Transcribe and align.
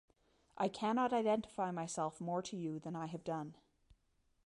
I 0.57 0.67
cannot 0.67 1.13
identify 1.13 1.69
myself 1.69 2.19
more 2.19 2.41
to 2.41 2.57
you 2.57 2.79
than 2.79 2.95
I 2.95 3.05
have 3.05 3.23
done. 3.23 3.53